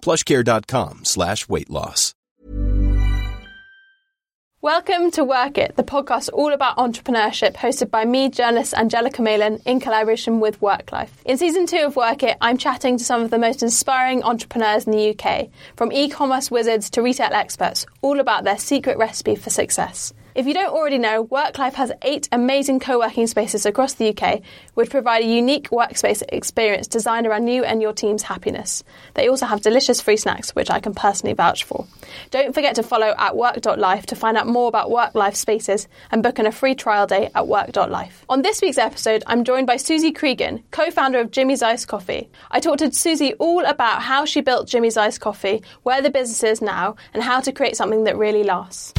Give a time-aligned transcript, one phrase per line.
[0.00, 2.14] plushcare.com slash weight loss.
[4.60, 9.60] Welcome to Work It, the podcast all about entrepreneurship, hosted by me, journalist Angelica Malin,
[9.64, 11.10] in collaboration with WorkLife.
[11.24, 14.84] In season two of Work It, I'm chatting to some of the most inspiring entrepreneurs
[14.84, 19.36] in the UK, from e commerce wizards to retail experts, all about their secret recipe
[19.36, 20.12] for success.
[20.38, 24.42] If you don't already know, WorkLife has eight amazing co working spaces across the UK,
[24.74, 28.84] which provide a unique workspace experience designed around you and your team's happiness.
[29.14, 31.88] They also have delicious free snacks, which I can personally vouch for.
[32.30, 36.38] Don't forget to follow at work.life to find out more about WorkLife spaces and book
[36.38, 38.24] in a free trial day at work.life.
[38.28, 42.30] On this week's episode, I'm joined by Susie Cregan, co founder of Jimmy's Ice Coffee.
[42.52, 46.44] I talked to Susie all about how she built Jimmy's Ice Coffee, where the business
[46.44, 48.94] is now, and how to create something that really lasts.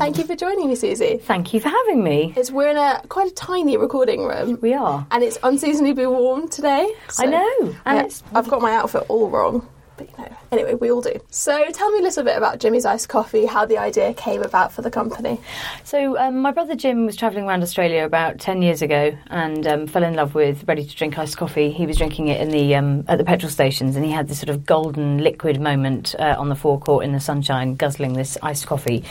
[0.00, 1.18] Thank you for joining me, Susie.
[1.18, 2.32] Thank you for having me.
[2.36, 4.58] It's we're in a quite a tiny recording room.
[4.60, 5.06] We are.
[5.10, 6.92] and it's unseasonably warm today.
[7.18, 7.74] I know.
[7.84, 10.36] And yeah, it's I've got my outfit all wrong, but you know.
[10.52, 11.12] Anyway, we all do.
[11.30, 14.72] So tell me a little bit about Jimmy's Iced Coffee, how the idea came about
[14.72, 15.40] for the company.
[15.84, 16.18] so.
[16.18, 20.02] Um, my brother Jim was travelling around Australia about ten years ago and um, fell
[20.02, 21.70] in love with ready-to-drink iced coffee.
[21.70, 24.40] He was drinking it in the um, at the petrol stations, and he had this
[24.40, 28.66] sort of golden liquid moment uh, on the forecourt in the sunshine, guzzling this iced
[28.66, 29.04] coffee.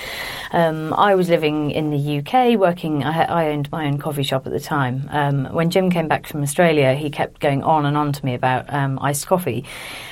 [0.52, 3.04] Um, I was living in the UK, working.
[3.04, 5.08] I, I owned my own coffee shop at the time.
[5.12, 8.34] Um, when Jim came back from Australia, he kept going on and on to me
[8.34, 9.64] about um, iced coffee.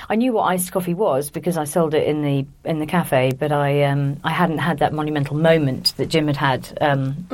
[0.09, 3.31] I knew what iced coffee was because I sold it in the in the cafe,
[3.38, 7.28] but I um, I hadn't had that monumental moment that Jim had had um,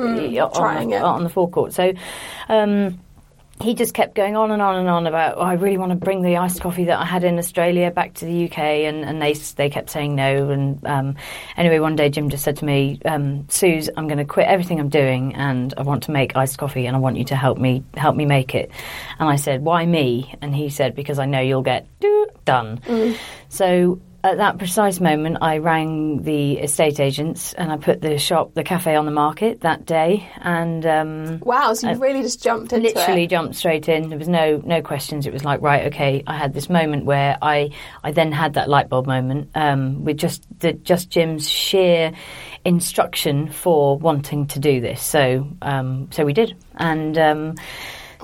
[0.82, 1.02] on, the, it.
[1.02, 1.72] on the forecourt.
[1.72, 1.92] So.
[2.48, 3.00] Um,
[3.60, 5.96] he just kept going on and on and on about, oh, I really want to
[5.96, 9.22] bring the iced coffee that I had in Australia back to the UK, and, and
[9.22, 10.50] they they kept saying no.
[10.50, 11.16] And um,
[11.56, 14.80] anyway, one day Jim just said to me, um, Suze, I'm going to quit everything
[14.80, 17.58] I'm doing, and I want to make iced coffee, and I want you to help
[17.58, 18.70] me help me make it.
[19.18, 20.34] And I said, why me?
[20.40, 21.86] And he said, because I know you'll get
[22.44, 22.80] done.
[23.48, 28.54] So at that precise moment, I rang the estate agents and I put the shop,
[28.54, 32.72] the cafe on the market that day, and um, Wow, so you really just jumped
[32.72, 33.30] into literally it.
[33.30, 34.08] jumped straight in.
[34.08, 35.26] There was no no questions.
[35.26, 36.22] It was like right, okay.
[36.26, 37.68] I had this moment where I
[38.02, 42.10] I then had that light bulb moment um, with just the just Jim's sheer
[42.64, 45.02] instruction for wanting to do this.
[45.02, 47.58] So um, so we did, and.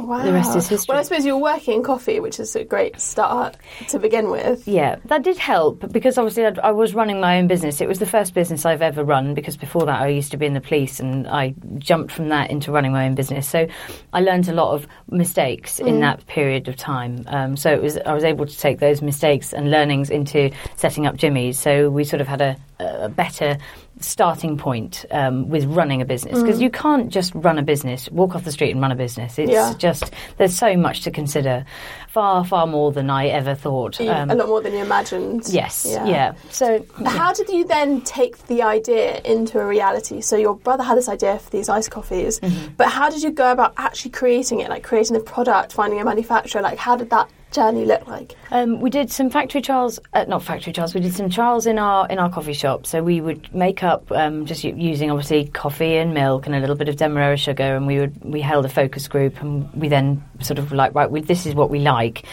[0.06, 0.24] Wow.
[0.24, 0.92] the rest is history.
[0.92, 3.56] Well, I suppose you were working in coffee, which is a great start
[3.88, 4.66] to begin with.
[4.66, 7.80] Yeah, that did help because obviously I'd, I was running my own business.
[7.80, 10.46] It was the first business I've ever run because before that I used to be
[10.46, 13.48] in the police and I jumped from that into running my own business.
[13.48, 13.66] So
[14.12, 17.24] I learned a lot of mistakes in that period of time.
[17.26, 21.06] Um, so it was I was able to take those mistakes and learnings into setting
[21.06, 21.58] up Jimmy's.
[21.58, 23.58] So we sort of had a, a better
[24.00, 28.34] starting point um, with running a business because you can't just run a business, walk
[28.34, 29.38] off the street and run a business.
[29.38, 29.74] It's Yeah.
[29.78, 31.64] just there's so much to consider,
[32.08, 34.00] far far more than I ever thought.
[34.00, 35.44] Um, a lot more than you imagined.
[35.48, 36.32] Yes, yeah.
[36.50, 40.20] So How did you then take the idea into a reality?
[40.20, 42.74] So your brother had this idea for these iced coffees, Mm-hmm.
[42.76, 44.70] but how did you go about actually creating it?
[44.70, 46.62] Like creating the product, finding a manufacturer.
[46.62, 48.36] Like how did that journey look like?
[48.50, 50.94] um, we did some factory trials, uh, not factory trials.
[50.94, 52.86] We did some trials in our in our coffee shop.
[52.86, 56.76] So we would make up um, just using obviously coffee and milk and a little
[56.76, 60.22] bit of demerara sugar, and we would we held a focus group, and we then
[60.42, 62.24] sort of like right, we, this is what we like.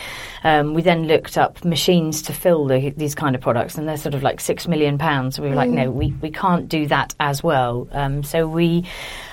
[0.43, 3.97] Um, we then looked up machines to fill the, these kind of products, and they're
[3.97, 5.35] sort of like six million pounds.
[5.35, 7.87] So we were like, no, we, we can't do that as well.
[7.91, 8.85] Um, so we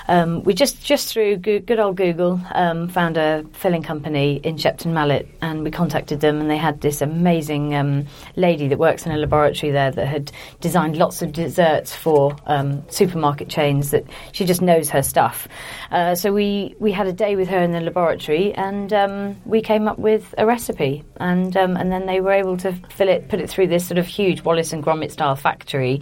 [0.08, 4.56] um, we just just through go- good old Google um, found a filling company in
[4.56, 8.06] Shepton Mallet, and we contacted them, and they had this amazing um,
[8.36, 10.30] lady that works in a laboratory there that had
[10.60, 13.90] designed lots of desserts for um, supermarket chains.
[13.90, 15.48] That she just knows her stuff.
[15.90, 19.60] Uh, so we we had a day with her in the laboratory, and um, we
[19.60, 23.28] came up with a recipe, and um, and then they were able to fill it,
[23.28, 26.00] put it through this sort of huge Wallace and Gromit style factory.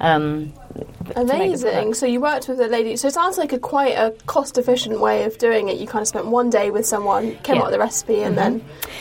[0.00, 1.94] Um, to make the Amazing.
[1.94, 2.96] So you worked with a lady.
[2.96, 5.78] So it sounds like a quite a cost efficient way of doing it.
[5.78, 7.60] You kind of spent one day with someone, came Yeah.
[7.62, 8.60] up with the recipe, and then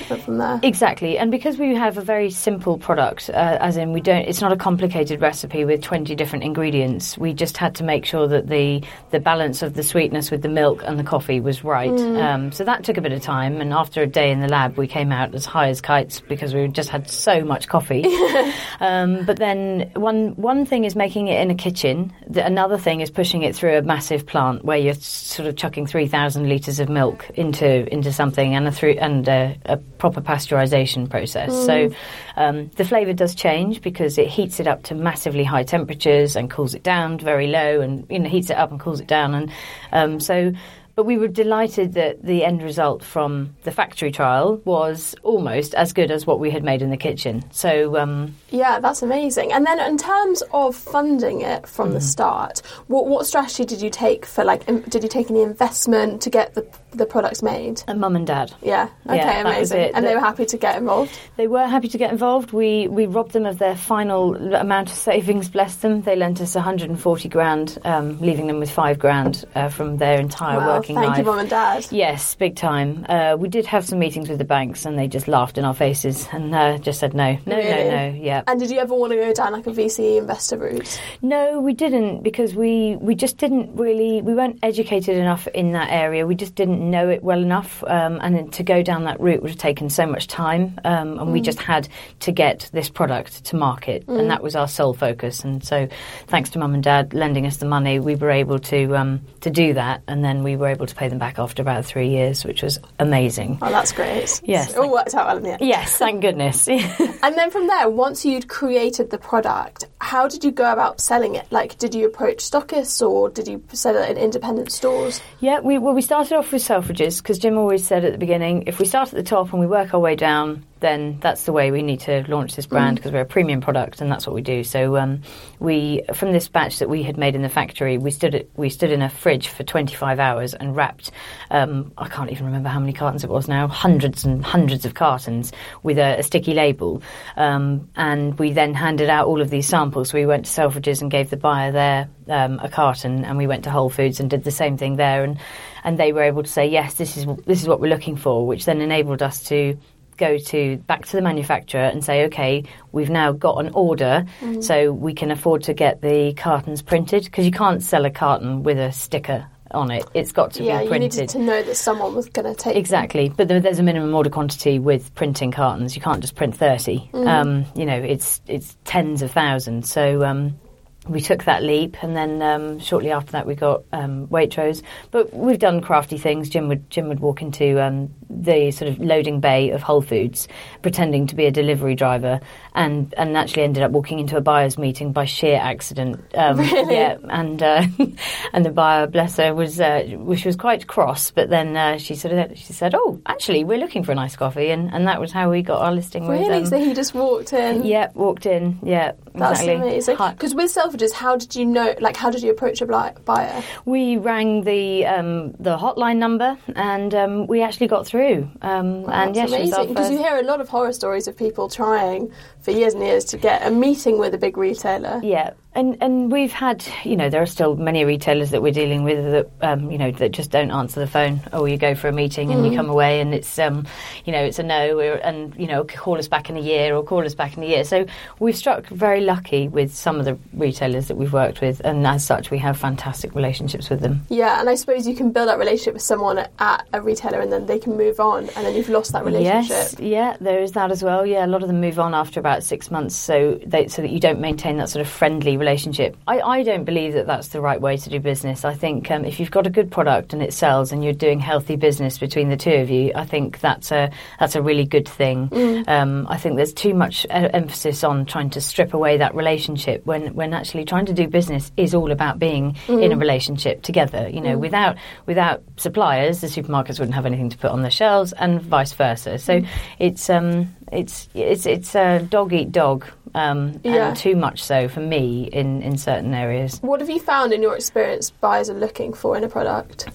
[0.10, 0.60] went from there.
[0.62, 4.42] Exactly, and because we have a very simple product, uh, as in we don't, it's
[4.42, 7.18] not a complicated recipe with twenty different ingredients.
[7.18, 10.50] We just had to make sure that the the balance of the sweetness with the
[10.50, 11.90] milk and the coffee was right.
[11.90, 14.78] Um, so that took a bit of time, and after a day in the lab,
[14.78, 18.06] we came out as high as kites because we just had so much coffee.
[18.80, 22.14] um, but then one one thing is making it in a kitchen.
[22.28, 25.88] The, another thing is pushing it through a massive plant where you're sort of chucking
[25.88, 30.22] three thousand liters of milk into into something and a through and a, a proper
[30.22, 31.52] pasteurization process.
[31.66, 31.90] So
[32.38, 36.50] um, the flavour does change because it heats it up to massively high temperatures and
[36.50, 39.34] cools it down very low, and you know heats it up and cools it down,
[39.34, 39.52] and
[39.92, 40.54] um, so.
[40.96, 45.92] But we were delighted that the end result from the factory trial was almost as
[45.92, 47.44] good as what we had made in the kitchen.
[47.52, 49.52] So um, Yeah, that's amazing.
[49.52, 51.94] And then in terms of funding it from Mm.
[51.94, 54.66] the start, what what strategy did you take for like?
[54.90, 56.62] Did you take any investment to get the
[56.98, 57.82] the products made?
[57.88, 58.54] and mum and dad.
[58.62, 58.90] Yeah.
[59.08, 59.18] Okay.
[59.18, 59.92] Yeah, amazing.
[59.94, 61.18] And they were happy to get involved.
[61.38, 62.52] They were happy to get involved.
[62.52, 65.50] We we robbed them of their final amount of savings.
[65.50, 66.02] Bless them.
[66.02, 70.58] They lent us 140 grand, um, leaving them with five grand uh, from their entire
[70.58, 70.68] Wow.
[70.78, 71.16] working Thank life.
[71.16, 71.88] Thank you, mum and dad.
[71.92, 73.06] Yes, big time.
[73.10, 75.74] Uh, we did have some meetings with the banks, and they just laughed in our
[75.74, 77.90] faces and uh, just said no, no, Really?
[77.90, 78.18] no, no.
[78.20, 78.44] Yeah.
[78.48, 81.02] And did you ever want to go down like a VC investor route?
[81.22, 85.90] No, we didn't because we, we just didn't really we weren't educated enough in that
[85.92, 86.26] area.
[86.28, 89.52] We just didn't know it well enough, um, and to go down that route would
[89.52, 90.80] have taken so much time.
[90.84, 91.88] Um, and we just had
[92.22, 95.44] to get this product to market, and that was our sole focus.
[95.44, 95.88] And so,
[96.28, 99.50] thanks to mum and dad lending us the money, we were able to um, to
[99.50, 102.44] do that, and then we were able to pay them back after about three years,
[102.46, 103.58] which was amazing.
[103.62, 104.42] Oh, that's great.
[104.44, 105.62] Yes, It all worked out well in the end.
[105.62, 106.68] Yes, thank goodness.
[107.24, 111.36] And then from there, once you'd created the product, how did you go about selling
[111.36, 111.50] it?
[111.52, 115.22] Like, did you approach stockists or did you sell it in independent stores?
[115.40, 118.64] Yeah, we well we started off with Selfridges because Jim always said at the beginning,
[118.66, 121.54] if we start at the top and we work our way down, then that's the
[121.54, 124.34] way we need to launch this brand because we're a premium product and that's what
[124.34, 124.64] we do.
[124.64, 125.22] So um,
[125.60, 128.70] we from this batch that we had made in the factory, we stood it we
[128.70, 131.12] stood in a fridge for 25 hours and wrapped.
[131.52, 134.96] Um, I can't even remember how many cartons it was now, hundreds and hundreds of
[134.96, 135.54] cartons
[135.84, 137.02] with a, a sticky label,
[137.38, 140.12] um, and we then handed out all of these samples.
[140.12, 143.64] We went to Selfridges and gave the buyer there um, a carton, and we went
[143.64, 145.40] to Whole Foods and did the same thing there, and
[145.84, 148.46] and they were able to say yes, this is this is what we're looking for,
[148.46, 149.78] which then enabled us to
[150.18, 154.24] go to back to the manufacturer and say okay we've now got an order
[154.62, 158.62] so we can afford to get the cartons printed because you can't sell a carton
[158.62, 161.64] with a sticker on it it's got to yeah, be you printed needed to know
[161.64, 165.14] that someone was going to take Exactly, but there, there's a minimum order quantity with
[165.16, 165.96] printing cartons.
[165.96, 167.10] You can't just print thirty.
[167.14, 169.90] Um, you know, it's it's tens of thousands.
[169.90, 170.60] So um,
[171.08, 174.82] we took that leap, and then um, shortly after that, we got um, Waitrose.
[175.12, 176.50] But we've done crafty things.
[176.50, 180.48] Jim would Jim would walk into um, the sort of loading bay of Whole Foods,
[180.82, 182.40] pretending to be a delivery driver,
[182.74, 186.24] and and actually ended up walking into a buyer's meeting by sheer accident.
[186.36, 186.96] Um, Really?
[186.96, 187.86] Yeah, and uh,
[188.54, 192.16] and the buyer, bless her, was uh, she was quite cross, but then uh, she
[192.16, 195.20] sort of she said, "Oh, actually, we're looking for a nice coffee," and, and that
[195.20, 196.28] was how we got our listing.
[196.28, 196.60] with, Really?
[196.60, 197.84] um, so he just walked in?
[197.84, 198.80] yeah, walked in.
[198.82, 199.74] Yeah, That's exactly.
[199.90, 200.16] amazing.
[200.18, 201.96] Because with Selfridges, how did you know?
[202.00, 203.64] Like, how did you approach a buyer?
[203.86, 208.50] We rang the um, the hotline number, and um, we actually got through.
[208.62, 209.94] Um, and That's yes, she was our amazing.
[209.94, 212.32] Because you hear a lot of horror stories of people trying
[212.64, 215.20] for years and years to get a meeting with a big retailer.
[215.24, 219.04] Yeah, and and we've had you know there are still many retailers that we're dealing
[219.04, 221.42] with that um, you know that just don't answer the phone.
[221.52, 222.72] Or you go for a meeting and Mm.
[222.72, 223.86] you come away and it's um,
[224.26, 227.04] you know it's a no, and you know call us back in a year or
[227.04, 227.84] call us back in a year.
[227.84, 228.06] So
[228.40, 232.24] we've struck very lucky with some of the retailers that we've worked with, and as
[232.26, 234.22] such we have fantastic relationships with them.
[234.30, 237.52] Yeah, and I suppose you can build that relationship with someone at a retailer and
[237.52, 239.70] then they can move on and then you've lost that relationship.
[239.70, 241.26] Yes, yeah, there is that as well.
[241.26, 244.02] Yeah, a lot of them move on after about about six months, so they, so
[244.02, 246.16] that you don't maintain that sort of friendly relationship.
[246.28, 248.64] I, I don't believe that that's the right way to do business.
[248.64, 251.40] I think um, if you've got a good product and it sells, and you're doing
[251.40, 255.08] healthy business between the two of you, I think that's a that's a really good
[255.08, 255.50] thing.
[255.50, 255.88] Mm.
[255.90, 260.34] Um, I think there's too much emphasis on trying to strip away that relationship when
[260.36, 263.14] when actually trying to do business is all about being in Mm.
[263.14, 264.30] a relationship together.
[264.30, 268.34] You know, without without suppliers, the supermarkets wouldn't have anything to put on their shelves,
[268.34, 269.40] and vice versa.
[269.40, 269.68] So Mm.
[270.00, 274.10] it's um it's it's it's a dog eat dog, um, Yeah.
[274.10, 276.80] and too much so for me in in certain areas.
[276.82, 280.08] What have you found in your experience buyers are looking for in a product?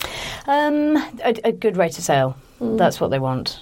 [0.46, 2.36] Um, a, a good rate of sale.
[2.60, 3.60] That's what they want.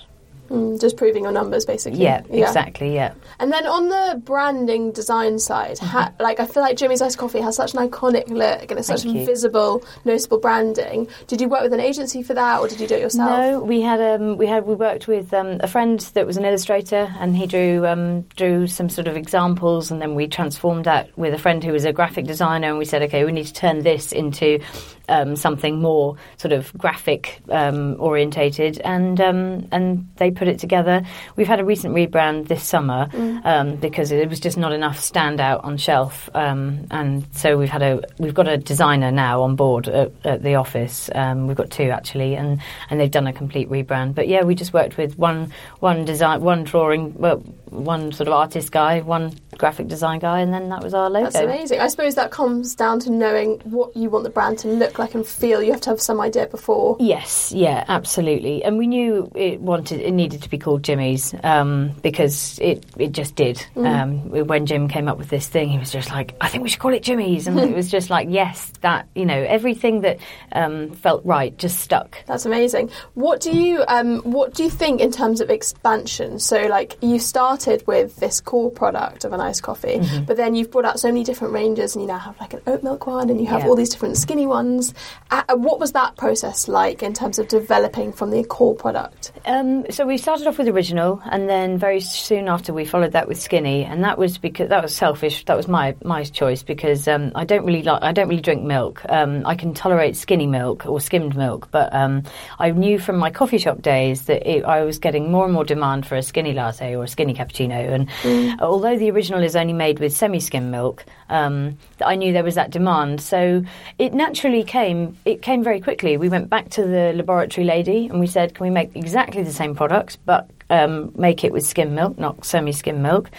[0.48, 2.00] Mm, just proving your numbers, basically.
[2.00, 2.94] Yeah, exactly.
[2.94, 3.14] Yeah.
[3.38, 7.40] And then on the branding design side, ha- like I feel like Jimmy's Iced Coffee
[7.40, 9.26] has such an iconic look and it's such Thank you.
[9.26, 11.08] visible, noticeable branding.
[11.26, 13.28] Did you work with an agency for that, or did you do it yourself?
[13.28, 16.44] No, we had um, we had we worked with um, a friend that was an
[16.44, 21.16] illustrator, and he drew um, drew some sort of examples, and then we transformed that
[21.18, 23.52] with a friend who was a graphic designer, and we said, okay, we need to
[23.52, 24.60] turn this into
[25.08, 31.02] um, something more sort of graphic um, orientated, and um, and they put it together.
[31.36, 33.08] We've had a recent rebrand this summer
[33.44, 37.82] um, because it was just not enough standout on shelf, um, and so we've had
[37.82, 41.10] a we've got a designer now on board at, at the office.
[41.14, 44.14] Um, we've got two actually, and and they've done a complete rebrand.
[44.14, 47.38] But yeah, we just worked with one one design, one drawing, well,
[47.70, 51.30] one sort of artist guy, one graphic design guy, and then that was our logo.
[51.30, 51.80] That's amazing.
[51.80, 55.14] I suppose that comes down to knowing what you want the brand to look like
[55.14, 55.62] and feel.
[55.62, 56.96] You have to have some idea before.
[57.00, 58.62] Yes, yeah, absolutely.
[58.64, 63.12] And we knew it wanted it needed to be called Jimmy's um, because it it
[63.12, 63.64] just did.
[63.76, 66.68] Um, when Jim came up with this thing, he was just like, "I think we
[66.68, 70.18] should call it Jimmy's," and it was just like, "Yes, that you know everything that
[70.52, 72.90] um, felt right just stuck." That's amazing.
[73.14, 76.38] What do you um, what do you think in terms of expansion?
[76.38, 80.24] So, like you started with this core product of an iced coffee, Mm-hmm.
[80.24, 82.60] but then you've brought out so many different ranges, and you now have like an
[82.66, 83.68] oat milk one, and you have Yeah.
[83.68, 84.92] all these different skinny ones.
[85.30, 89.32] Uh, uh, what was that process like in terms of developing from the core product?
[89.46, 93.28] Um, so we started off with original, and then very soon after we followed that
[93.28, 95.44] with skinny, and that was because that was selfish.
[95.44, 98.62] That was my my choice because um, I don't really like I don't really drink
[98.62, 99.02] milk.
[99.08, 102.22] Um, I can tolerate skinny milk or skimmed milk, but um,
[102.58, 105.64] I knew from my coffee shop days that it, I was getting more and more
[105.64, 107.92] demand for a skinny latte or a skinny cappuccino.
[108.24, 112.54] And although the original is only made with semi-skim milk, um, I knew there was
[112.54, 113.20] that demand.
[113.20, 113.62] So
[113.98, 115.16] it naturally came.
[115.24, 116.16] It came very quickly.
[116.16, 119.52] We went back to the laboratory lady and we said, "Can we make exactly the
[119.52, 123.30] same product, but um, make it with skim milk, not semi-skim milk?"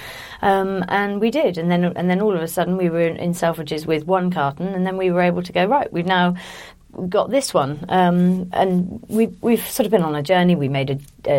[0.41, 1.57] Um, and we did.
[1.57, 4.31] And then, and then all of a sudden, we were in, in Selfridges with one
[4.31, 5.91] carton, and then we were able to go right.
[5.93, 6.35] We've now
[7.09, 10.55] got this one, um, and we, we've sort of been on a journey.
[10.55, 10.93] We made a,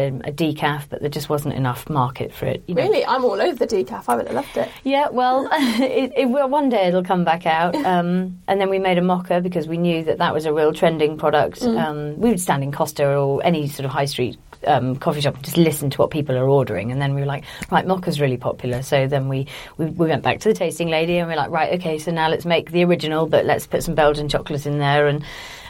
[0.08, 2.62] um, a decaf, but there just wasn't enough market for it.
[2.66, 2.82] you know.
[2.82, 4.04] Really, I'm all over the decaf.
[4.08, 4.68] I would have loved it.
[4.84, 7.76] Yeah, well, it, it will one day it'll come back out.
[7.88, 10.74] Um, and then we made a mocha because we knew that that was a real
[10.74, 11.62] trending product.
[11.62, 15.34] Um, we would stand in Costa or any sort of high street um, coffee shop
[15.36, 16.90] and just listen to what people are ordering.
[16.92, 18.82] And then we were like, right, mocha's really popular.
[18.82, 19.46] So then we,
[19.76, 22.10] we, we went back to the tasting lady and we are like, right, okay, so
[22.10, 25.06] now let's make the original, but let's put some Belgian chocolate in there.
[25.06, 25.24] And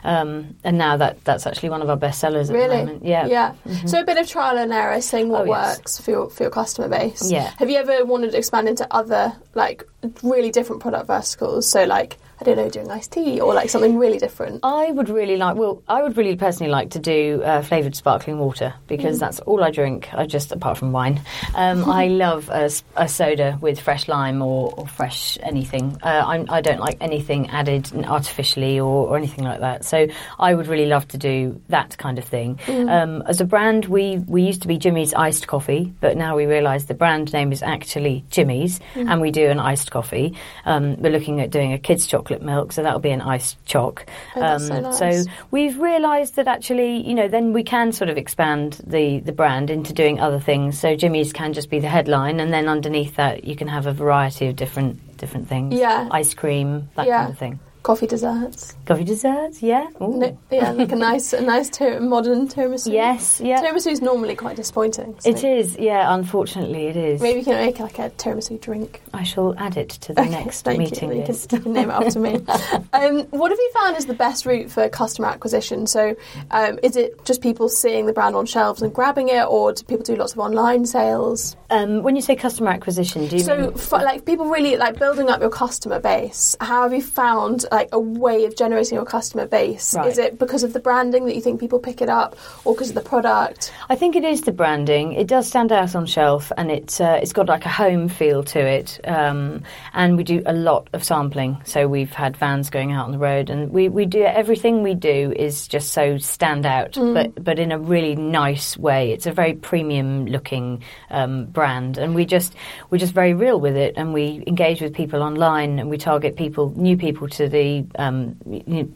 [0.05, 3.05] um, and now that that's actually one of our best sellers at the moment.
[3.05, 3.27] Yeah.
[3.27, 3.55] Yeah.
[3.87, 5.79] So a bit of trial and error, seeing what Oh, yes.
[5.79, 7.31] works for your for your customer base.
[7.31, 7.53] Yeah.
[7.59, 9.83] Have you ever wanted to expand into other like
[10.23, 11.69] really different product verticals?
[11.69, 14.61] So like I don't know, doing iced tea or like something really different.
[14.65, 18.39] I would really like, well, I would really personally like to do uh, flavoured sparkling
[18.39, 19.21] water because Mm.
[19.21, 20.09] that's all I drink.
[20.13, 21.21] I just, apart from wine,
[21.55, 25.99] um, I love a soda with fresh lime or, or fresh anything.
[26.03, 29.85] Uh, I'm, I don't like anything added artificially or, or anything like that.
[29.85, 30.07] So
[30.39, 32.57] I would really love to do that kind of thing.
[32.67, 32.91] Mm.
[32.91, 36.47] Um, as a brand, we, we used to be Jimmy's Iced Coffee, but now we
[36.47, 39.11] realise the brand name is actually Jimmy's Mm.
[39.11, 40.35] and we do an iced coffee.
[40.65, 44.07] Um, we're looking at doing a kids' chocolate milk, so that'll be an iced choc.
[44.37, 45.27] Oh, that's so um, nice.
[45.51, 49.71] we've realised that actually, you know, then we can sort of expand the, the brand
[49.71, 50.79] into doing other things.
[50.79, 53.93] So Jimmy's can just be the headline, and then underneath that, you can have a
[53.93, 55.75] variety of different different things.
[55.75, 56.09] Yeah.
[56.13, 57.19] ice cream, that Yeah.
[57.19, 57.61] kind of thing.
[57.89, 58.75] Coffee desserts.
[58.85, 59.87] Coffee desserts, yeah.
[59.99, 61.71] No, yeah, like a nice a nice
[62.03, 62.93] modern tiramisu.
[62.93, 63.63] Yes, yeah.
[63.63, 65.17] Tiramisu is normally quite disappointing.
[65.21, 66.13] so It is, yeah.
[66.15, 67.23] Unfortunately, it is.
[67.23, 69.01] Maybe you can make like a tiramisu drink.
[69.15, 71.21] I shall add it to the Okay, next meeting you.
[71.21, 71.51] You list.
[71.51, 72.35] you can name it after me.
[72.93, 75.87] um, what have you found is the best route for customer acquisition?
[75.87, 76.15] So,
[76.51, 79.83] um, is it just people seeing the brand on shelves and grabbing it, or do
[79.85, 81.57] people do lots of online sales?
[81.71, 83.75] Um, when you say customer acquisition, do you So, mean?
[83.77, 86.55] for, like people really like building up your customer base.
[86.61, 89.95] How have you found like a way of generating your customer base?
[89.95, 90.09] Right.
[90.09, 92.91] Is it because of the branding that you think people pick it up, or because
[92.91, 93.73] of the product?
[93.89, 95.13] I think it is the branding.
[95.13, 98.43] It does stand out on shelf, and it's uh, it's got like a home feel
[98.55, 99.01] to it.
[99.05, 103.13] Um, and we do a lot of sampling, so we've had vans going out on
[103.13, 107.45] the road, and we, we do everything we do is just so stand out, but
[107.45, 109.13] but in a really nice way.
[109.13, 112.55] It's a very premium looking um, brand, and we just
[112.91, 116.37] we're just very real with it, and we engage with people online, and we target
[116.37, 117.58] people, new people to the
[117.99, 118.37] um,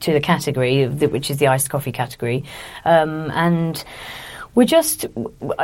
[0.00, 2.44] to the category, of the, which is the iced coffee category,
[2.84, 3.82] um, and.
[4.54, 5.06] We're just,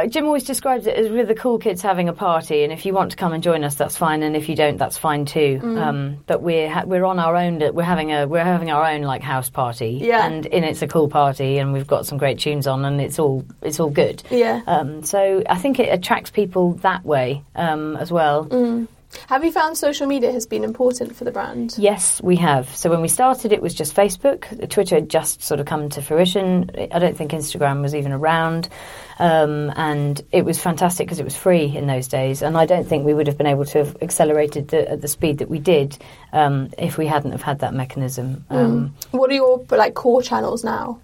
[0.09, 2.95] Jim always describes it as we're the cool kids having a party, and if you
[2.95, 5.61] want to come and join us, that's fine, and if you don't, that's fine too.
[5.63, 7.59] Um, but we're ha- we're on our own.
[7.75, 10.25] We're having a we're having our own like house party, Yeah.
[10.27, 13.19] and in it's a cool party, and we've got some great tunes on, and it's
[13.19, 14.23] all it's all good.
[14.31, 14.63] Yeah.
[14.67, 18.49] Um, so I think it attracts people that way um, as well.
[19.29, 21.75] Have you found social media has been important for the brand?
[21.79, 22.75] Yes, we have.
[22.75, 24.69] So when we started, it was just Facebook.
[24.71, 26.71] Twitter had just sort of come to fruition.
[26.93, 28.69] I don't think Instagram was even around.
[29.19, 32.43] Um, and it was fantastic because it was free in those days.
[32.43, 35.09] And I don't think we would have been able to have accelerated the, at the
[35.09, 35.99] speed that we did
[36.33, 38.45] um, if we hadn't have had that mechanism.
[38.51, 41.01] Um, What are your like core channels now?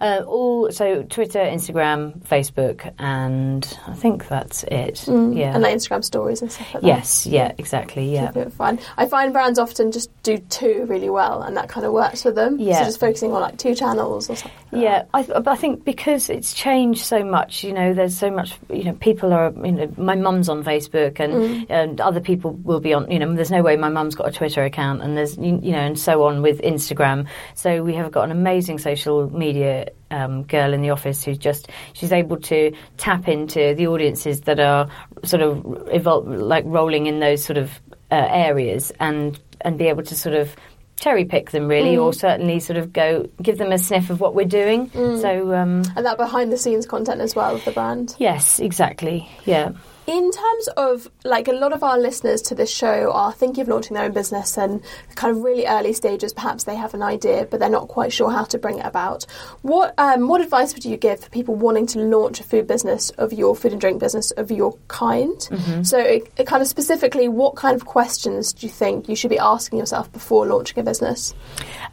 [0.00, 5.06] Uh, all so Twitter, Instagram, Facebook, and I think that's it.
[5.06, 5.14] Yeah.
[5.14, 5.54] Mm.
[5.54, 6.86] And like Instagram stories and stuff like that.
[6.86, 7.26] yes.
[7.26, 7.52] Yeah.
[7.58, 8.12] Exactly.
[8.12, 8.28] Yeah.
[8.28, 8.78] Keep it fun.
[8.96, 12.30] I find brands often just do two really well, and that kind of works for
[12.30, 12.58] them.
[12.58, 12.80] Yeah.
[12.80, 14.58] So just focusing on like two channels or something.
[14.72, 18.30] like Yeah, I, th- I think because it's changed so much, you know, there's so
[18.30, 22.52] much, you know, people are, you know, my mum's on Facebook and, and other people
[22.52, 25.16] will be on, you know, there's no way my mum's got a Twitter account and
[25.16, 27.26] there's, you, you know, and so on with Instagram.
[27.54, 29.65] So we have got an amazing social media
[30.10, 34.60] um, girl in the office who's just, she's able to tap into the audiences that
[34.60, 34.88] are
[35.24, 37.70] sort of evol- like rolling in those sort of
[38.10, 40.54] uh, areas and, and be able to sort of
[40.98, 44.34] cherry pick them really, or certainly sort of go give them a sniff of what
[44.34, 44.90] we're doing.
[44.92, 45.82] So um.
[45.94, 48.14] And that behind the scenes content as well of the brand.
[48.18, 49.28] yes, exactly.
[49.44, 49.72] Yeah.
[50.06, 53.68] In terms of like a lot of our listeners to this show are thinking of
[53.68, 54.82] launching their own business and
[55.14, 58.30] kind of really early stages, perhaps they have an idea but they're not quite sure
[58.30, 59.24] how to bring it about.
[59.62, 63.10] What um, what advice would you give for people wanting to launch a food business
[63.10, 65.40] of your food and drink business of your kind?
[65.86, 69.30] So, it, it kind of specifically, what kind of questions do you think you should
[69.30, 71.34] be asking yourself before launching a business?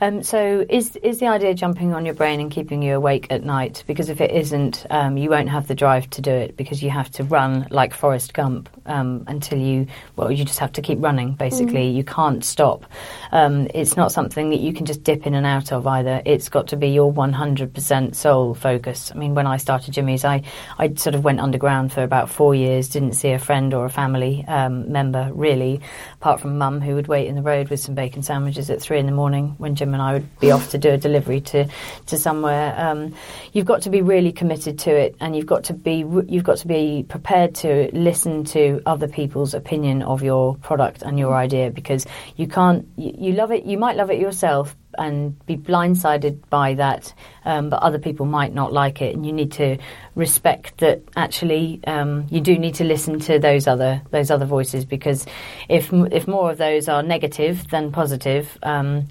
[0.02, 3.44] Um, so is is the idea jumping on your brain and keeping you awake at
[3.44, 3.84] night?
[3.88, 6.90] Because if it isn't, um, you won't have the drive to do it because you
[6.90, 11.02] have to run like Forrest Gump um, until you well, you just have to keep
[11.02, 11.36] running.
[11.36, 12.84] Basically, you can't stop.
[13.32, 16.22] Um, it's not something that you can just dip in and out of either.
[16.26, 19.10] It's got to be your one hundred percent sole focus.
[19.16, 20.42] I mean, when I started Jimmy's, I
[20.78, 22.90] I sort of went underground for about four years.
[22.90, 25.80] Didn't see a friend or a family um, member really,
[26.24, 28.98] apart from Mum who would wait in the road with some bacon sandwiches at three
[28.98, 31.68] in the morning when Jim and I would be off to do a delivery to
[32.06, 32.74] to somewhere.
[32.78, 33.14] Um,
[33.52, 36.60] you've got to be really committed to it, and you've got to be you've got
[36.60, 41.72] to be prepared to listen to other people's opinion of your product and your idea
[41.72, 42.06] because
[42.38, 46.74] you can't you, you love it you might love it yourself and be blindsided by
[46.76, 47.14] that,
[47.46, 49.78] um, but other people might not like it, and you need to
[50.16, 51.02] respect that.
[51.16, 55.26] Actually, um, you do need to listen to those other those other voices because
[55.70, 58.58] if if more of those are negative than positive.
[58.64, 59.08] Um,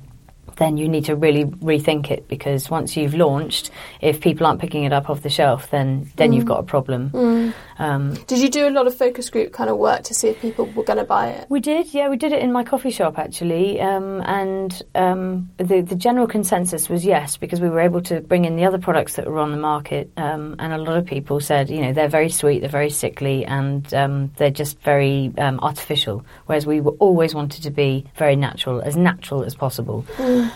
[0.57, 4.85] then you need to really rethink it because once you've launched, if people aren't picking
[4.85, 7.53] it up off the shelf, then then you've got a problem.
[7.79, 10.41] Um, Did you do a lot of focus group kind of work to see if
[10.41, 11.47] people were going to buy it?
[11.49, 15.81] we did, yeah, we did it in my coffee shop actually, um, and um, the
[15.81, 19.17] the general consensus was yes because we were able to bring in the other products
[19.17, 22.09] that were on the market, um, and a lot of people said, you know, they're
[22.09, 26.25] very sweet, they're very sickly, and um, they're just very um, artificial.
[26.47, 30.05] Whereas we were always wanted to be very natural, as natural as possible.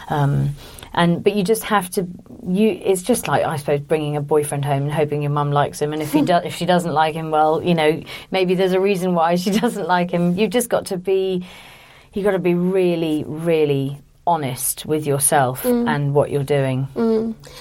[0.09, 0.55] Um,
[0.93, 2.07] and but you just have to
[2.49, 5.81] you it's just like I suppose bringing a boyfriend home and hoping your mum likes
[5.81, 5.93] him.
[5.93, 8.81] And if he do, if she doesn't like him well you know maybe there's a
[8.81, 10.37] reason why she doesn't like him.
[10.37, 11.47] You've just got to be
[12.13, 16.89] you've got to be really really honest with yourself and what you're doing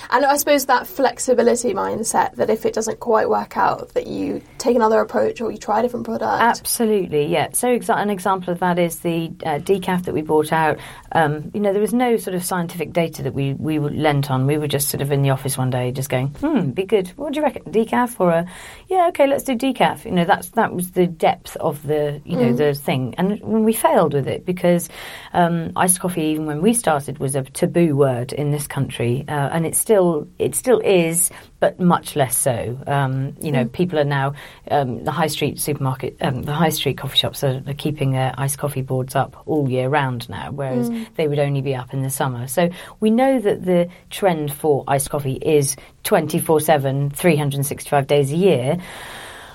[0.10, 4.41] And I suppose that flexibility mindset that if it doesn't quite work out, that you
[4.58, 6.41] take another approach or you try a different product.
[6.41, 7.49] Absolutely, yeah.
[7.54, 10.80] So exa- an example of that is the uh, decaf that we brought out.
[11.12, 14.47] Um, you know, there was no sort of scientific data that we we lent on.
[14.47, 17.08] We were just sort of in the office one day, just going, "Hmm, be good.
[17.15, 17.63] What do you reckon?
[17.63, 18.47] Decaf or a?
[18.88, 22.38] Yeah, okay, let's do decaf." You know, that's that was the depth of the you
[22.38, 24.89] know the thing, and we failed with it because
[25.34, 29.26] um, iced coffee, even when when we started was a taboo word in this country,
[29.28, 32.80] uh, and it still it still is, but much less so.
[32.88, 34.36] Um, you know, people are now
[34.72, 38.34] um, the high street supermarket, um, the high street coffee shops are, are keeping their
[38.38, 42.04] iced coffee boards up all year round now, whereas they would only be up in
[42.04, 42.48] the summer.
[42.48, 42.70] So
[43.02, 48.78] we know that the trend for iced coffee is 24 7, 365 days a year.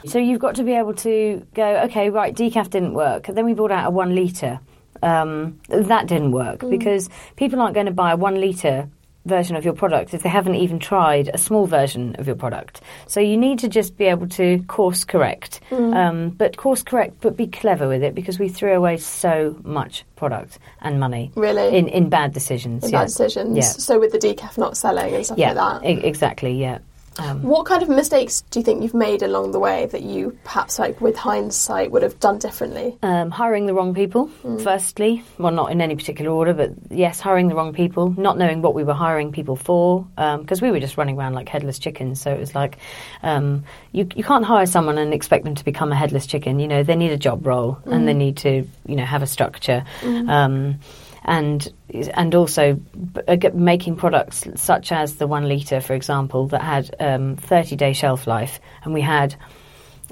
[0.04, 3.26] So you've got to be able to go, okay, right, decaf didn't work.
[3.26, 4.60] Then we brought out a one litre.
[5.02, 8.88] Um, that didn't work because people aren't going to buy a one litre
[9.26, 12.80] version of your product if they haven't even tried a small version of your product.
[13.06, 17.36] So you need to just be able to course correct, um, but course correct, but
[17.36, 21.76] be clever with it because we threw away so much product and money Really?
[21.76, 22.84] in in bad decisions.
[22.84, 23.00] In yeah.
[23.00, 23.56] bad decisions.
[23.56, 23.62] Yeah.
[23.64, 25.88] So with the decaf not selling and stuff Yeah, like that.
[25.90, 26.52] e- exactly.
[26.58, 26.78] Yeah.
[27.18, 30.38] Um, What kind of mistakes do you think you've made along the way that you
[30.44, 32.96] perhaps, like with hindsight, would have done differently?
[33.02, 34.28] Um, hiring the wrong people,
[34.62, 35.22] firstly.
[35.38, 38.74] Well, not in any particular order, but yes, hiring the wrong people, not knowing what
[38.74, 42.20] we were hiring people for, because we were just running around like headless chickens.
[42.20, 42.78] So it was like,
[43.22, 46.60] um, you, you can't hire someone and expect them to become a headless chicken.
[46.60, 49.26] You know, they need a job role and they need to, you know, have a
[49.26, 49.84] structure.
[50.04, 50.78] Um,
[51.24, 51.72] and
[52.14, 52.80] and also
[53.28, 57.92] uh, making products such as the one liter, for example, that had um, 30 day
[57.92, 59.34] shelf life, and we had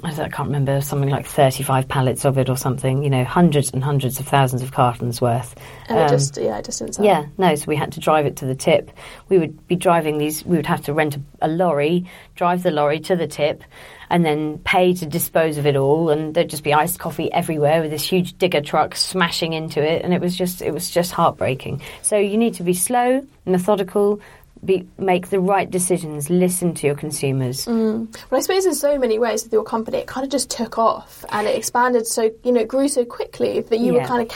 [0.01, 3.03] I can't remember something like 35 pallets of it or something.
[3.03, 5.55] You know, hundreds and hundreds of thousands of cartons worth.
[5.89, 7.05] And it Um, just, yeah, it just didn't sell.
[7.05, 7.53] yeah, no.
[7.55, 8.91] So we had to drive it to the tip.
[9.27, 10.45] We would be driving these.
[10.45, 13.61] We would have to rent a, a lorry, drive the lorry to the tip,
[14.09, 16.09] and then pay to dispose of it all.
[16.09, 20.03] And there'd just be iced coffee everywhere with this huge digger truck smashing into it,
[20.03, 21.81] and it was just it was just heartbreaking.
[22.01, 24.19] So you need to be slow, methodical,
[24.63, 27.65] be make the right decisions, listen to your consumers.
[27.65, 28.11] Mm.
[28.29, 30.77] But I suppose in so many ways with your company, it kind of just took
[30.77, 34.21] off and it expanded so, you know, it grew so quickly that you were kind
[34.21, 34.27] of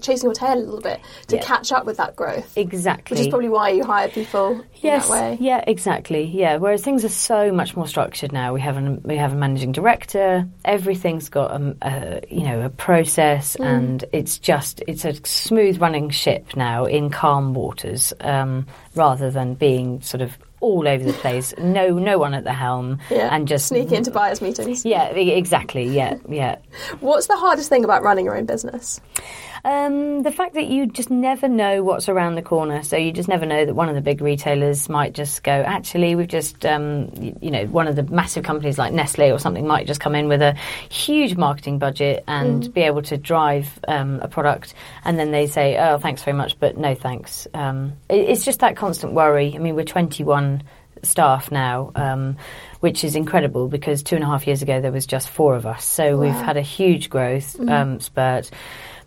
[0.00, 1.42] chasing your tail a little bit to Yeah.
[1.42, 2.56] catch up with that growth.
[2.56, 3.14] Exactly.
[3.16, 5.38] Which is probably why you hire people Yes, in that way.
[5.40, 6.24] yeah, exactly.
[6.24, 8.52] Yeah, whereas things are so much more structured now.
[8.52, 10.46] We have an we have a managing director.
[10.64, 13.64] Everything's got a, a you know a process, Mm.
[13.66, 19.54] and it's just it's a smooth running ship now in calm waters, um, rather than
[19.54, 21.52] being sort of all over the place.
[21.58, 23.34] no, no one at the helm, Yeah.
[23.34, 24.84] and just Sneak into buyers' meetings.
[24.84, 25.84] Yeah, exactly.
[25.88, 26.56] Yeah, yeah.
[27.00, 29.00] What's the hardest thing about running your own business?
[29.64, 32.82] Um, the fact that you just never know what's around the corner.
[32.82, 36.16] So you just never know that one of the big retailers might just go, actually,
[36.16, 39.86] we've just, um, you know, one of the massive companies like Nestle or something might
[39.86, 40.54] just come in with a
[40.90, 44.74] huge marketing budget and be able to drive um, a product.
[45.04, 47.46] And then they say, oh, thanks very much, but no thanks.
[47.54, 49.54] Um, it, it's just that constant worry.
[49.54, 50.64] I mean, we're 21
[51.04, 52.36] staff now, um,
[52.80, 55.66] which is incredible because two and a half years ago there was just four of
[55.66, 55.84] us.
[55.84, 58.50] So we've had a huge growth um, spurt.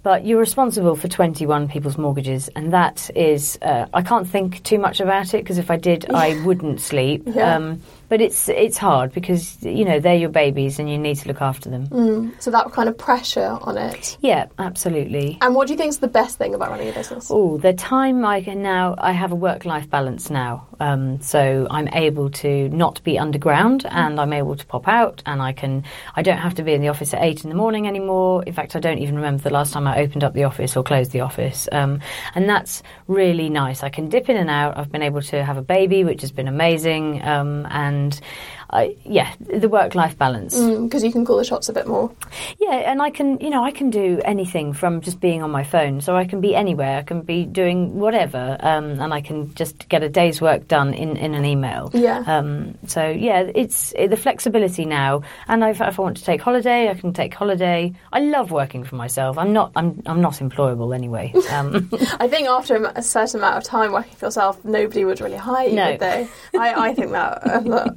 [0.06, 4.78] But you're responsible for 21 people's mortgages, and that is, uh, I can't think too
[4.78, 7.24] much about it because if I did, I wouldn't sleep.
[7.26, 7.56] Yeah.
[7.56, 11.28] Um, but it's it's hard because you know they're your babies and you need to
[11.28, 12.34] look after them.
[12.40, 14.18] So that kind of pressure on it.
[14.22, 15.38] Yeah, absolutely.
[15.42, 17.28] And what do you think is the best thing about running a business?
[17.30, 20.68] Oh, the time I can now, I have a work life balance now.
[20.80, 25.42] Um, so I'm able to not be underground and I'm able to pop out and
[25.42, 25.84] I can,
[26.16, 28.44] I don't have to be in the office at eight in the morning anymore.
[28.44, 30.84] In fact, I don't even remember the last time I opened up the office or
[30.84, 31.70] closed the office.
[31.72, 32.02] Um,
[32.36, 33.84] and that's really nice.
[33.84, 34.78] I can dip in and out.
[34.78, 37.24] I've been able to have a baby, which has been amazing.
[37.24, 38.22] Um, and and
[38.70, 40.60] I, yeah, the work life balance.
[40.60, 42.12] Because you can call the shots a bit more.
[42.60, 45.64] Yeah, and I can, you know, I can do anything from just being on my
[45.64, 46.02] phone.
[46.02, 46.98] So I can be anywhere.
[46.98, 50.94] I can be doing whatever, um, and I can just get a day's work done
[50.94, 51.92] in, in an email.
[51.94, 52.24] Yeah.
[52.26, 55.22] Um, so yeah, it's it, the flexibility now.
[55.48, 57.94] And if, if I want to take holiday, I can take holiday.
[58.12, 59.38] I love working for myself.
[59.38, 59.72] I'm not.
[59.76, 60.02] I'm.
[60.06, 61.34] I'm not employable anyway.
[61.56, 65.38] Um, I think after a certain amount of time working for yourself, nobody would really
[65.38, 65.92] hire you, No.
[65.92, 66.28] would they?
[66.58, 67.42] I, I think that.
[67.46, 67.88] a lot.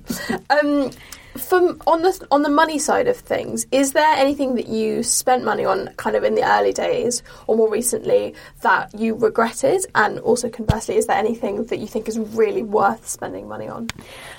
[0.60, 0.90] um,
[1.36, 5.44] from on the on the money side of things, is there anything that you spent
[5.44, 9.86] money on, kind of in the early days or more recently, that you regretted?
[9.94, 13.88] And also conversely, is there anything that you think is really worth spending money on?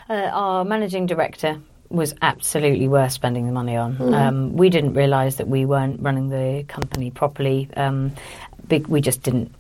[0.10, 4.14] Uh, our managing director was absolutely worth spending the money on.
[4.14, 7.68] Um, we didn't realise that we weren't running the company properly.
[7.76, 8.14] Um,
[8.68, 9.54] big, we just didn't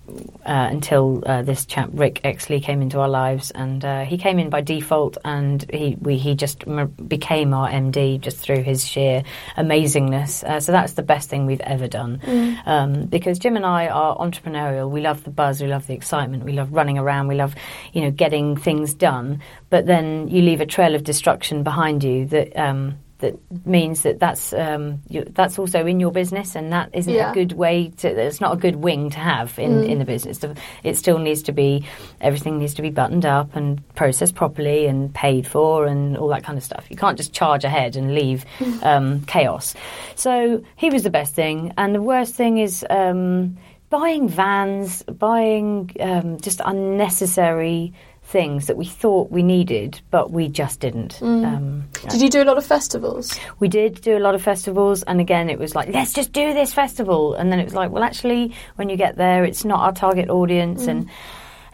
[0.45, 4.39] uh, until uh, this chap Rick Exley came into our lives, and uh, he came
[4.39, 8.85] in by default, and he we, he just m- became our MD just through his
[8.85, 9.23] sheer
[9.57, 10.43] amazingness.
[10.43, 12.21] Uh, so that's the best thing we've ever done,
[12.65, 14.89] um, because Jim and I are entrepreneurial.
[14.89, 17.55] We love the buzz, we love the excitement, we love running around, we love
[17.93, 19.41] you know getting things done.
[19.69, 22.57] But then you leave a trail of destruction behind you that.
[22.57, 27.13] Um, that means that that's um, you, that's also in your business, and that isn't
[27.13, 27.31] Yeah.
[27.31, 28.07] a good way to.
[28.07, 30.39] It's not a good wing to have in, in the business.
[30.83, 31.85] It still needs to be
[32.21, 36.43] everything needs to be buttoned up and processed properly and paid for and all that
[36.43, 36.85] kind of stuff.
[36.89, 38.45] You can't just charge ahead and leave
[38.83, 39.75] um, chaos.
[40.15, 42.85] So he was the best thing, and the worst thing is.
[42.89, 43.57] Um,
[43.91, 47.91] Buying vans, buying um, just unnecessary
[48.29, 51.19] things that we thought we needed, but we just didn't.
[51.21, 53.37] Um, Did you do a lot of festivals?
[53.59, 56.53] we did do a lot of festivals, and again, it was like, let's just do
[56.53, 57.33] this festival.
[57.33, 60.29] And then it was like, well, actually, when you get there, it's not our target
[60.29, 60.85] audience.
[60.87, 61.09] And,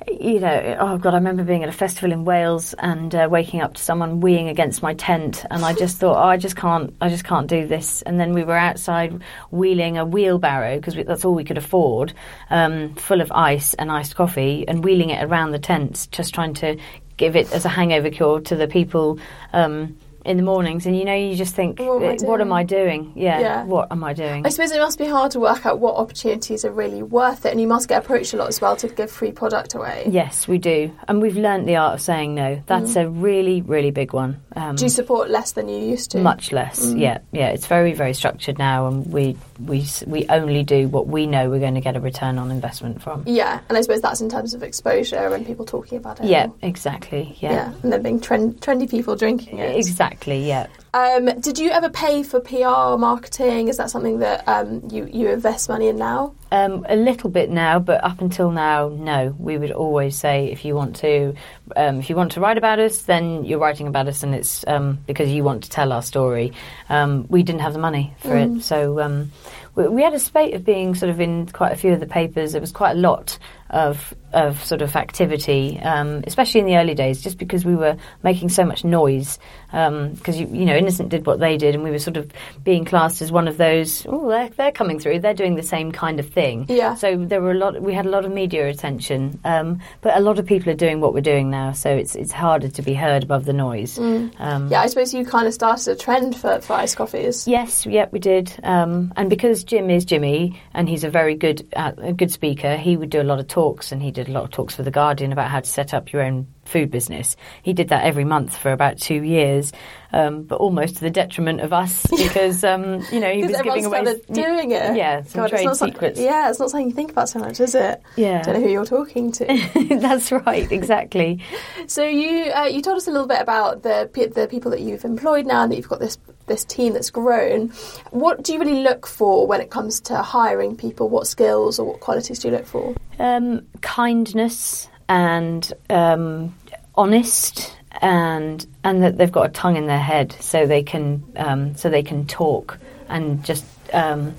[0.07, 3.61] you know, oh God, I remember being at a festival in Wales and uh, waking
[3.61, 5.45] up to someone weeing against my tent.
[5.49, 8.01] And I just thought, oh, I just can't, I just can't do this.
[8.03, 12.13] And then we were outside wheeling a wheelbarrow because that's all we could afford,
[12.49, 16.53] um, full of ice and iced coffee, and wheeling it around the tents, just trying
[16.55, 16.77] to
[17.17, 19.19] give it as a hangover cure to the people.
[19.53, 22.41] Um, in the mornings, and you know, you just think, What am I "Eh, what
[22.41, 23.11] am doing?" I doing?
[23.15, 23.63] Yeah, Yeah.
[23.65, 24.45] what am I doing?
[24.45, 27.51] I suppose it must be hard to work out what opportunities are really worth it,
[27.51, 30.07] and you must get approached a lot as well to give free product away.
[30.09, 32.61] Yes, we do, and we've learnt the art of saying no.
[32.65, 34.41] That's a really, really big one.
[34.55, 36.19] Um, Do you support less than you used to?
[36.19, 37.49] much less, yeah, yeah.
[37.49, 41.59] It's very, very structured now, and we we we only do what we know we're
[41.59, 43.23] going to get a return on investment from.
[43.25, 46.25] Yeah, and I suppose that's in terms of exposure and people talking about it.
[46.25, 47.35] Yeah, exactly.
[47.39, 49.75] Yeah, Yeah, and then being trend, trendy people drinking it.
[49.77, 50.47] exactly.
[50.47, 50.67] Yeah.
[50.93, 53.67] Um, did you ever pay for PR marketing?
[53.67, 56.33] Is that something that um, you you invest money in now?
[56.55, 59.35] Um, a little bit now, but up until now, no.
[59.37, 61.33] We would always say if you want to,
[61.75, 64.63] um, if you want to write about us, then you're writing about us, and it's
[64.65, 66.53] um, because you want to tell our story.
[66.87, 69.33] Um, we didn't have the money for it, so um,
[69.75, 72.07] we, we had a spate of being sort of in quite a few of the
[72.07, 72.53] papers.
[72.53, 73.37] There was quite a lot
[73.69, 77.97] of of sort of activity, um, especially in the early days, just because we were
[78.21, 79.39] making so much noise.
[79.71, 82.31] Because you, you know, Innocent did what they did, and we were sort of
[82.63, 84.05] being classed as one of those.
[84.07, 85.19] Oh, they're they're coming through.
[85.19, 86.44] They're doing the same kind of thing.
[86.67, 86.95] Yeah.
[86.95, 87.81] So there were a lot.
[87.81, 91.01] We had a lot of media attention, um, but a lot of people are doing
[91.01, 91.71] what we're doing now.
[91.73, 93.97] So it's it's harder to be heard above the noise.
[93.99, 94.31] Um,
[94.69, 97.47] Yeah, I suppose you kind of started a trend for, for iced coffees.
[97.47, 98.53] Yes, yep, we did.
[98.63, 102.77] Um, and because Jim is Jimmy, and he's a very good uh, a good speaker,
[102.77, 104.83] he would do a lot of talks, and he did a lot of talks for
[104.83, 107.35] the Guardian about how to set up your own food business.
[107.63, 109.71] He did that every month for about two years,
[110.11, 113.85] um, but almost to the detriment of us because um, you know he was giving
[113.85, 114.95] away doing it.
[114.95, 117.39] Yeah, some God, it's trade not some- yeah, it's not something you think about so
[117.39, 118.01] much, is it?
[118.15, 118.41] Yeah.
[118.41, 119.45] Don't know who you're talking to.
[119.99, 121.41] That's right, exactly.
[121.87, 125.05] so you uh, you told us a little bit about the the people that you've
[125.05, 127.69] employed now, and that you've got this this team that's grown.
[128.11, 131.09] What do you really look for when it comes to hiring people?
[131.09, 132.95] What skills or what qualities do you look for?
[133.19, 136.55] Um, kindness and um,
[136.95, 141.75] honest, and and that they've got a tongue in their head, so they can um,
[141.75, 142.77] so they can talk
[143.09, 143.65] and just.
[143.93, 144.35] Um,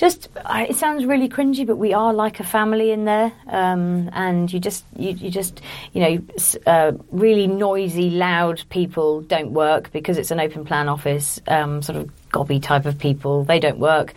[0.00, 4.08] just, I, it sounds really cringy, but we are like a family in there, um,
[4.14, 5.60] and you just, you, you just,
[5.92, 6.22] you know,
[6.66, 11.38] uh, really noisy, loud people don't work because it's an open plan office.
[11.46, 14.14] Um, sort of gobby type of people, they don't work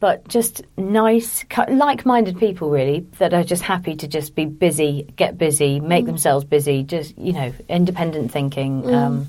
[0.00, 5.36] but just nice, like-minded people, really, that are just happy to just be busy, get
[5.36, 6.82] busy, make themselves busy.
[6.82, 8.92] Just you know, independent thinking.
[8.94, 9.26] Um,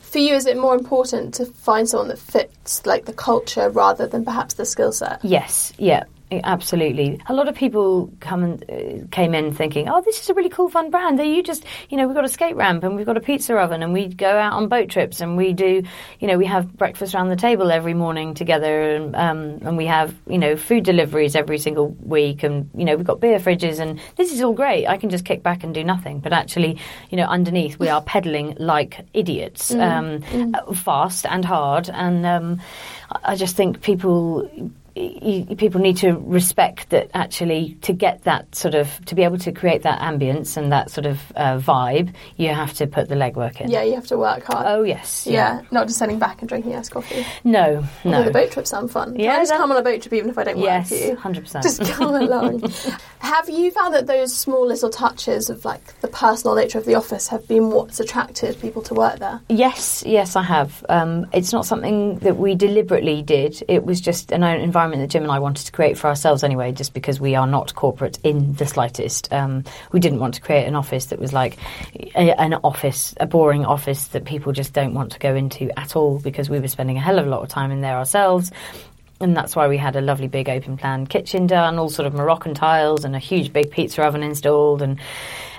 [0.00, 4.06] For you, is it more important to find someone that fits like the culture rather
[4.06, 5.24] than perhaps the skill set?
[5.24, 6.04] yes, yeah.
[6.42, 7.20] Absolutely.
[7.26, 10.48] A lot of people come and uh, came in thinking, "Oh, this is a really
[10.48, 13.06] cool, fun brand." That you just, you know, we've got a skate ramp and we've
[13.06, 15.82] got a pizza oven and we go out on boat trips and we do,
[16.20, 19.86] you know, we have breakfast around the table every morning together and um, and we
[19.86, 23.78] have, you know, food deliveries every single week and you know we've got beer fridges
[23.78, 24.86] and this is all great.
[24.86, 26.78] I can just kick back and do nothing, but actually,
[27.10, 32.60] you know, underneath we are pedaling like idiots, um, uh, fast and hard, and um,
[33.24, 34.48] I just think people
[34.96, 39.22] y- y- people need to respect that actually to get that sort of to be
[39.22, 43.08] able to create that ambience and that sort of uh, vibe you have to put
[43.08, 44.66] the legwork in Yeah, you have to work hard.
[44.68, 45.62] oh yes yeah.
[45.70, 47.26] not just sitting back and drinking iced coffee.
[47.44, 49.12] no Although no the boat trips sound fun.
[49.12, 50.90] Can Yeah, I just that- come on a boat trip even if I don't yes
[50.90, 51.16] work for you?
[51.16, 52.60] 100% Just come along.
[53.18, 56.94] have you found that those small little touches of like the personal nature of the
[56.94, 59.40] office have been what's attracted people to work there?
[59.48, 60.84] Yes, yes, I have.
[60.88, 63.62] Um, it's not something that we deliberately did.
[63.68, 66.72] It was just an environment that Jim and I wanted to create for ourselves anyway,
[66.72, 69.32] just because we are not corporate in the slightest.
[69.32, 71.58] Um, we didn't want to create an office that was like
[72.14, 75.96] a, an office, a boring office that people just don't want to go into at
[75.96, 78.50] all because we were spending a hell of a lot of time in there ourselves.
[79.24, 82.12] And that's why we had a lovely big open plan kitchen done, all sort of
[82.12, 85.00] Moroccan tiles, and a huge big pizza oven installed, and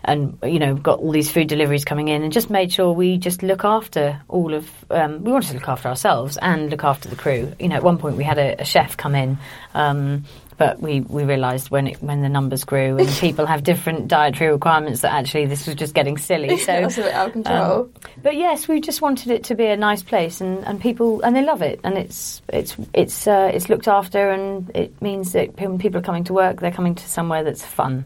[0.04, 3.18] and you know got all these food deliveries coming in, and just made sure we
[3.18, 4.70] just look after all of.
[4.92, 7.52] Um, we wanted to look after ourselves and look after the crew.
[7.60, 9.38] You know, at one point we had a, a chef come in.
[9.74, 10.26] Um,
[10.58, 14.52] but we, we realised when it, when the numbers grew and people have different dietary
[14.52, 16.58] requirements that actually this was just getting silly.
[16.66, 17.82] So That's a bit out of control.
[17.82, 21.22] um, but yes, we just wanted it to be a nice place, and, and people
[21.22, 25.34] and they love it, and it's it's it's uh, it's looked after, and it means
[25.34, 28.06] that when people are coming to work, they're coming to somewhere that's fun.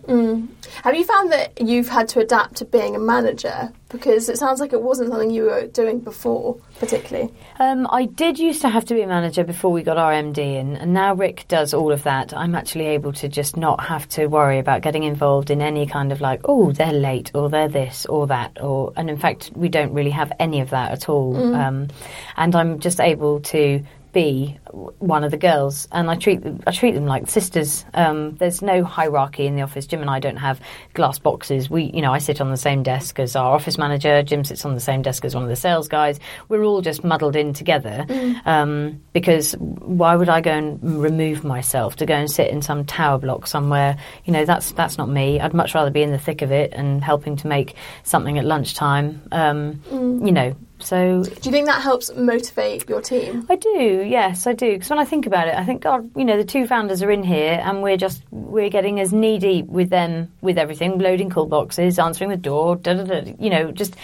[0.84, 3.72] Have you found that you've had to adapt to being a manager?
[3.90, 7.34] Because it sounds like it wasn't something you were doing before, particularly.
[7.58, 10.38] Um, I did used to have to be a manager before we got our MD
[10.38, 12.32] in, and now Rick does all of that.
[12.32, 16.12] I'm actually able to just not have to worry about getting involved in any kind
[16.12, 19.70] of like, oh, they're late, or they're this, or that, or and in fact, we
[19.70, 21.36] don't really have any of that at all.
[21.56, 21.88] Um,
[22.38, 24.58] and I'm just able to be
[25.00, 27.86] one of the girls, and I treat them, I treat them like sisters.
[27.94, 29.86] Um, there's no hierarchy in the office.
[29.86, 30.60] Jim and I don't have
[30.94, 31.70] glass boxes.
[31.70, 34.24] We, you know, I sit on the same desk as our office manager.
[34.24, 36.20] Jim sits on the same desk as one of the sales guys.
[36.48, 38.06] We're all just muddled in together
[38.46, 42.86] um, because why would I go and remove myself to go and sit in some
[42.86, 43.98] tower block somewhere?
[44.26, 45.40] You know, that's that's not me.
[45.40, 48.46] I'd much rather be in the thick of it and helping to make something at
[48.46, 49.22] lunchtime.
[49.32, 53.46] Um, You know, so Do you think that helps motivate your team?
[53.50, 54.74] I do, yes, I do.
[54.74, 57.12] Because when I think about it, I think, God, you know, the two founders are
[57.12, 61.30] in here, and we're just we're getting as knee deep with them with everything, loading
[61.30, 63.34] call boxes, answering the door, da da da.
[63.40, 63.96] You know, just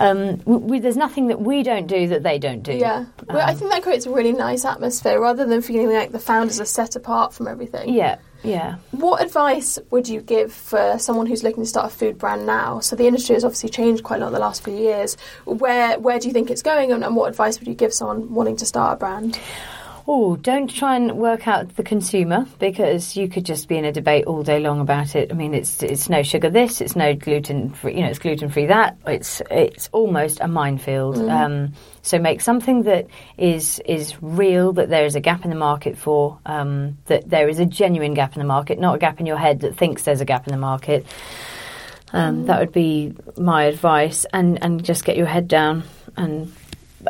[0.00, 2.72] um, we, we, there's nothing that we don't do that they don't do.
[2.72, 3.04] Yeah.
[3.28, 6.58] Well, I think that creates a really nice atmosphere rather than feeling like the founders
[6.58, 7.92] are set apart from everything.
[7.92, 8.76] yeah, yeah.
[8.92, 12.80] What advice would you give for someone who's looking to start a food brand now?
[12.80, 15.18] So the industry has obviously changed quite a lot in the last few years.
[15.44, 18.32] Where where do you think it's going, and, and what advice would you give someone
[18.32, 19.38] wanting to start a brand?
[20.12, 23.92] Oh, don't try and work out the consumer because you could just be in a
[23.92, 25.30] debate all day long about it.
[25.30, 28.48] I mean, it's it's no sugar this, it's no gluten free, you know, it's gluten
[28.48, 28.98] free that.
[29.06, 31.16] It's it's almost a minefield.
[31.16, 33.06] Um, so make something that
[33.38, 37.48] is is real, that there is a gap in the market for, um, that there
[37.48, 40.02] is a genuine gap in the market, not a gap in your head that thinks
[40.02, 41.06] there's a gap in the market.
[42.12, 45.84] Um, that would be my advice, and and just get your head down
[46.16, 46.52] and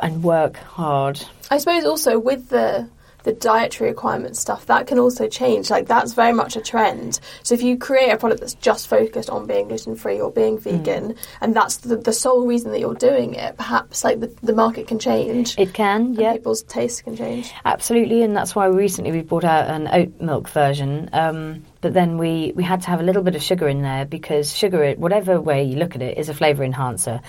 [0.03, 1.19] and work hard.
[1.51, 2.89] I suppose also with the
[3.23, 7.55] the dietary requirement stuff that can also change like that's very much a trend so
[7.55, 11.15] if you create a product that's just focused on being gluten free or being vegan
[11.43, 14.87] and that's the, the sole reason that you're doing it perhaps like the, the market
[14.87, 16.33] can change It can, and yeah.
[16.33, 20.49] people's tastes can change Absolutely, and that's why recently we brought out an oat milk
[20.49, 21.09] version.
[21.13, 24.05] Um, but then we, we had to have a little bit of sugar in there
[24.05, 27.21] because sugar, whatever way you look at it, is a flavour enhancer.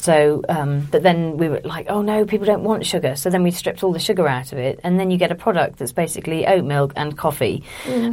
[0.00, 3.16] So, um, but then we were like, oh no, people don't want sugar.
[3.16, 5.34] So then we stripped all the sugar out of it, and then you get a
[5.34, 7.62] product that's basically oat milk and coffee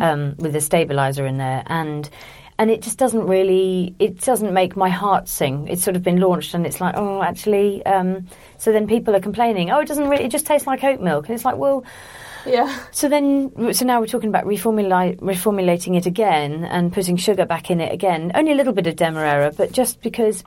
[0.01, 2.09] um, with a stabilizer in there, and
[2.59, 5.67] and it just doesn't really, it doesn't make my heart sing.
[5.67, 9.19] It's sort of been launched, and it's like, oh, actually, um, so then people are
[9.19, 11.85] complaining, oh, it doesn't really, it just tastes like oat milk, and it's like, well.
[12.47, 17.45] yeah So then, so now we're talking about reformulate, reformulating it again and putting sugar
[17.45, 18.31] back in it again.
[18.33, 20.43] Only a little bit of demerara, but just because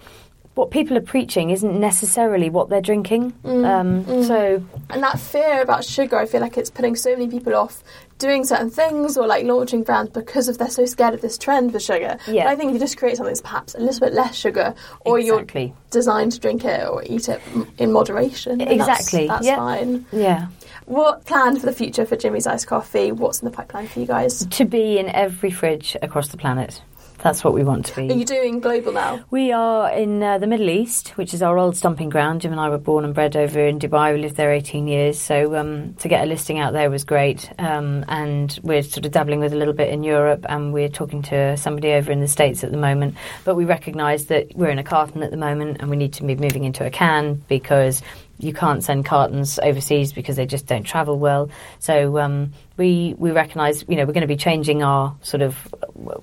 [0.61, 3.33] what people are preaching isn't necessarily what they're drinking.
[3.45, 7.55] um, So and that fear about sugar i feel like it's putting so many people
[7.55, 7.83] off
[8.19, 11.73] doing certain things or like launching brands because of they're so scared of this trend
[11.73, 12.45] for sugar Yeah.
[12.45, 14.75] but i think if you just create something that's perhaps a little bit less sugar
[15.07, 15.67] or Exactly.
[15.69, 17.41] you're designed to drink it or eat it
[17.79, 19.57] in moderation then that's- Exactly, that's, yeah.
[19.57, 20.49] fine yeah,
[20.85, 24.07] what plan for the future for jimmy's iced coffee what's in the pipeline for you
[24.07, 26.83] guys to be in every fridge across the planet.
[27.23, 28.11] That's what we want to be.
[28.11, 31.59] are you doing global now We are in uh, the Middle East, which is our
[31.59, 32.41] old stomping ground.
[32.41, 34.15] Jim and I were born and bred over in Dubai.
[34.15, 37.51] We lived there 18 years, so um, to get a listing out there was great.
[37.59, 41.23] Um, and we're sort of dabbling with a little bit in Europe, and we're talking
[41.23, 43.17] to somebody over in the States at the moment.
[43.45, 46.25] But we recognise that we're in a carton at the moment, and we need to
[46.25, 48.03] be moving into a can because
[48.41, 51.51] you can't send cartons overseas because they just don't travel well.
[51.79, 55.75] So um, we we recognise, you know, we're going to be changing our sort of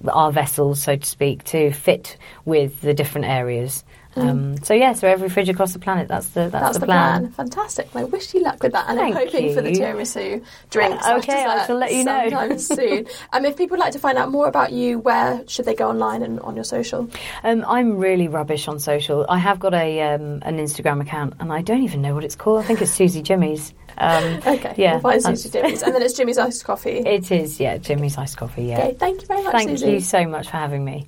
[0.08, 3.84] our vessels, so to speak, to fit with the different areas.
[4.21, 6.08] Um, so yeah, so every fridge across the planet.
[6.08, 6.60] That's the that's, Mm.
[6.60, 7.32] that's the, the plan.
[7.32, 7.93] Fantastic.
[7.93, 9.80] Well, I wish you luck with that, and I'm Thank hoping for the you.
[9.80, 11.06] tiramisu drinks.
[11.06, 12.58] Uh, okay, I shall let you know.
[12.58, 13.08] soon.
[13.34, 15.89] Um, if people would like to find out more about you, where should they go
[15.89, 17.10] online and on your social?
[17.43, 19.25] Um, I'm really rubbish on social.
[19.30, 22.36] I have got a um, an Instagram account, and I don't even know what it's
[22.36, 22.60] called.
[22.60, 23.73] I think it's Susie Jimmy's.
[23.99, 26.99] Um, Okay, yeah, we'll find Susie Jimmy's, and then it's Jimmy's iced coffee.
[26.99, 28.65] It is, yeah, Jimmy's iced coffee.
[28.65, 28.80] Yeah.
[28.80, 29.91] Okay, thank you very much, Thank Susie.
[29.93, 31.08] you so much for having me.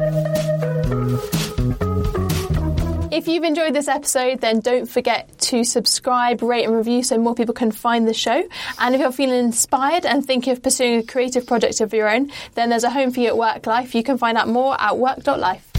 [3.31, 7.53] You've enjoyed this episode, then don't forget to subscribe, rate, and review so more people
[7.53, 8.43] can find the show.
[8.79, 12.31] And if you're feeling inspired and thinking of pursuing a creative project of your own,
[12.55, 13.95] then there's a home for you at Work Life.
[13.95, 15.70] You can find out more at work.life.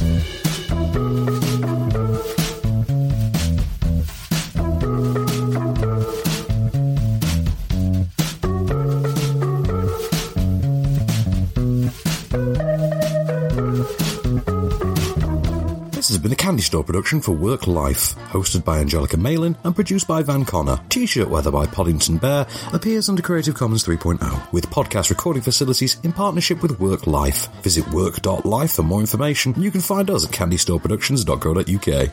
[16.02, 19.72] This has been a Candy Store production for Work Life, hosted by Angelica Malin and
[19.72, 20.80] produced by Van Connor.
[20.88, 26.12] T-shirt weather by Podington Bear appears under Creative Commons 3.0 with podcast recording facilities in
[26.12, 27.46] partnership with Work Life.
[27.62, 29.54] Visit work.life for more information.
[29.56, 32.10] You can find us at candystoreproductions.co.uk.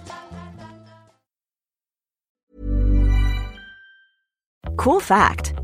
[4.78, 5.49] Cool fact